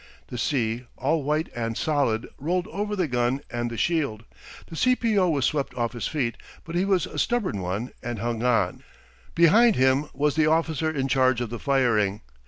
[0.29, 4.23] The sea, all white and solid, rolled over the gun and the shield.
[4.65, 4.95] The C.
[4.95, 5.15] P.
[5.19, 5.29] O.
[5.29, 8.81] was swept off his feet, but he was a stubborn one and hung on.
[9.35, 12.21] Behind him was the officer in charge of the firing.